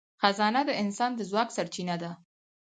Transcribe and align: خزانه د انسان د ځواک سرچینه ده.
خزانه 0.21 0.61
د 0.65 0.69
انسان 0.83 1.11
د 1.15 1.21
ځواک 1.29 1.49
سرچینه 1.55 1.95
ده. 2.01 2.11